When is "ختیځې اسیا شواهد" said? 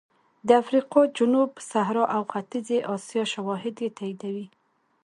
2.31-3.75